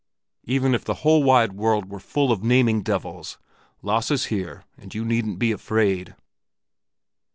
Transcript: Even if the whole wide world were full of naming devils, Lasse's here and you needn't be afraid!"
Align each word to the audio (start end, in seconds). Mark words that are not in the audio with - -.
Even 0.45 0.73
if 0.73 0.83
the 0.83 0.95
whole 1.05 1.21
wide 1.21 1.53
world 1.53 1.87
were 1.91 1.99
full 1.99 2.31
of 2.31 2.41
naming 2.43 2.81
devils, 2.81 3.37
Lasse's 3.83 4.25
here 4.33 4.63
and 4.75 4.95
you 4.95 5.05
needn't 5.05 5.37
be 5.37 5.51
afraid!" 5.51 6.15